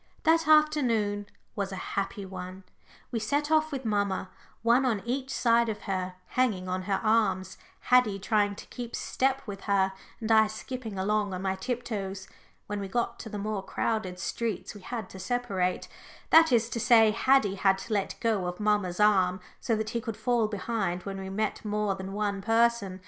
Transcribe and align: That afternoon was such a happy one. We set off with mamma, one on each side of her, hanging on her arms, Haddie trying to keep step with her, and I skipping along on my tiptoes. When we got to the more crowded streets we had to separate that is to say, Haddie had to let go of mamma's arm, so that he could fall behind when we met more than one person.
That 0.23 0.47
afternoon 0.47 1.27
was 1.55 1.69
such 1.69 1.77
a 1.77 1.85
happy 1.91 2.25
one. 2.25 2.63
We 3.11 3.19
set 3.19 3.51
off 3.51 3.71
with 3.71 3.85
mamma, 3.85 4.31
one 4.63 4.83
on 4.83 5.03
each 5.05 5.29
side 5.29 5.69
of 5.69 5.81
her, 5.81 6.15
hanging 6.29 6.67
on 6.67 6.81
her 6.85 6.99
arms, 7.03 7.59
Haddie 7.81 8.17
trying 8.17 8.55
to 8.55 8.65
keep 8.65 8.95
step 8.95 9.43
with 9.45 9.61
her, 9.65 9.93
and 10.19 10.31
I 10.31 10.47
skipping 10.47 10.97
along 10.97 11.35
on 11.35 11.43
my 11.43 11.53
tiptoes. 11.53 12.27
When 12.65 12.79
we 12.79 12.87
got 12.87 13.19
to 13.19 13.29
the 13.29 13.37
more 13.37 13.61
crowded 13.61 14.17
streets 14.17 14.73
we 14.73 14.81
had 14.81 15.07
to 15.11 15.19
separate 15.19 15.87
that 16.31 16.51
is 16.51 16.67
to 16.69 16.79
say, 16.79 17.11
Haddie 17.11 17.53
had 17.53 17.77
to 17.85 17.93
let 17.93 18.15
go 18.19 18.47
of 18.47 18.59
mamma's 18.59 18.99
arm, 18.99 19.39
so 19.59 19.75
that 19.75 19.91
he 19.91 20.01
could 20.01 20.17
fall 20.17 20.47
behind 20.47 21.03
when 21.03 21.19
we 21.19 21.29
met 21.29 21.63
more 21.63 21.93
than 21.93 22.11
one 22.13 22.41
person. 22.41 22.99